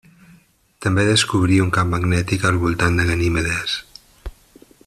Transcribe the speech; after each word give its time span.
També 0.85 1.03
descobrí 1.09 1.59
un 1.65 1.69
camp 1.77 1.93
magnètic 1.97 2.49
al 2.51 2.57
voltant 2.67 3.01
de 3.01 3.09
Ganimedes. 3.13 3.81